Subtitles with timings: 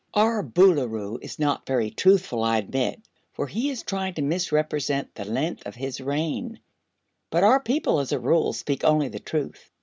[0.15, 3.01] Our Boolooroo is not very truthful, I admit,
[3.33, 6.59] for he is trying to misrepresent the length of his reign,
[7.29, 9.69] but our people as a rule speak only the truth."